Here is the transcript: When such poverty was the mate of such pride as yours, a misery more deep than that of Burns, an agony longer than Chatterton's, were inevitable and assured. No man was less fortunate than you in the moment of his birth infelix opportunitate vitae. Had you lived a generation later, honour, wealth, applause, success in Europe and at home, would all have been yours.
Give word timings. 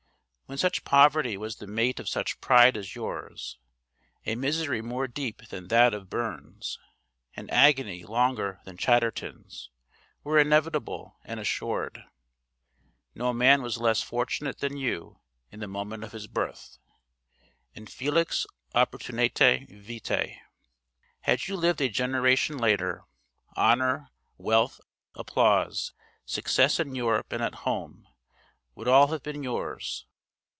When 0.51 0.57
such 0.57 0.83
poverty 0.83 1.37
was 1.37 1.55
the 1.55 1.65
mate 1.65 1.97
of 1.97 2.09
such 2.09 2.41
pride 2.41 2.75
as 2.75 2.93
yours, 2.93 3.57
a 4.25 4.35
misery 4.35 4.81
more 4.81 5.07
deep 5.07 5.47
than 5.47 5.69
that 5.69 5.93
of 5.93 6.09
Burns, 6.09 6.77
an 7.37 7.49
agony 7.49 8.03
longer 8.03 8.59
than 8.65 8.75
Chatterton's, 8.75 9.69
were 10.25 10.37
inevitable 10.37 11.15
and 11.23 11.39
assured. 11.39 12.03
No 13.15 13.31
man 13.31 13.61
was 13.61 13.77
less 13.77 14.01
fortunate 14.01 14.57
than 14.59 14.75
you 14.75 15.21
in 15.51 15.61
the 15.61 15.69
moment 15.69 16.03
of 16.03 16.11
his 16.11 16.27
birth 16.27 16.77
infelix 17.73 18.45
opportunitate 18.75 19.69
vitae. 19.69 20.35
Had 21.21 21.47
you 21.47 21.55
lived 21.55 21.79
a 21.79 21.87
generation 21.87 22.57
later, 22.57 23.05
honour, 23.55 24.09
wealth, 24.37 24.81
applause, 25.15 25.93
success 26.25 26.77
in 26.77 26.93
Europe 26.93 27.31
and 27.31 27.41
at 27.41 27.55
home, 27.63 28.05
would 28.75 28.89
all 28.89 29.07
have 29.13 29.23
been 29.23 29.43
yours. 29.43 30.07